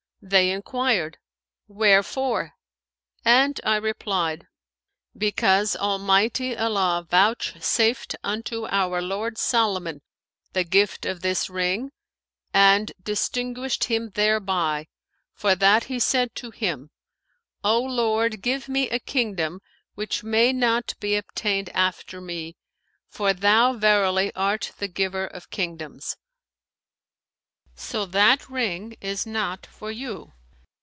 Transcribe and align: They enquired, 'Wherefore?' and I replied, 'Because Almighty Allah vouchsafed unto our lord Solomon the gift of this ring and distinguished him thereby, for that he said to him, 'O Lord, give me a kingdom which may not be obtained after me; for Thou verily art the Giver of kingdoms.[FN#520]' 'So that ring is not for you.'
They 0.23 0.51
enquired, 0.51 1.17
'Wherefore?' 1.67 2.53
and 3.25 3.59
I 3.63 3.77
replied, 3.77 4.45
'Because 5.17 5.75
Almighty 5.75 6.55
Allah 6.55 7.07
vouchsafed 7.09 8.15
unto 8.23 8.67
our 8.67 9.01
lord 9.01 9.39
Solomon 9.39 10.03
the 10.53 10.63
gift 10.63 11.07
of 11.07 11.21
this 11.21 11.49
ring 11.49 11.91
and 12.53 12.91
distinguished 13.01 13.85
him 13.85 14.11
thereby, 14.11 14.89
for 15.33 15.55
that 15.55 15.85
he 15.85 15.99
said 15.99 16.35
to 16.35 16.51
him, 16.51 16.91
'O 17.63 17.81
Lord, 17.81 18.43
give 18.43 18.69
me 18.69 18.91
a 18.91 18.99
kingdom 18.99 19.59
which 19.95 20.23
may 20.23 20.53
not 20.53 20.93
be 20.99 21.15
obtained 21.15 21.69
after 21.69 22.21
me; 22.21 22.55
for 23.09 23.33
Thou 23.33 23.73
verily 23.73 24.31
art 24.35 24.71
the 24.77 24.87
Giver 24.87 25.25
of 25.25 25.49
kingdoms.[FN#520]' 25.49 26.15
'So 27.73 28.05
that 28.05 28.47
ring 28.49 28.95
is 28.99 29.25
not 29.25 29.65
for 29.65 29.89
you.' 29.89 30.33